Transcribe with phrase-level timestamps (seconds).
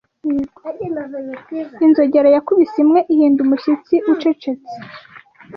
[1.85, 4.75] Inzogera yakubise imwe, ihinda umushyitsi ucecetse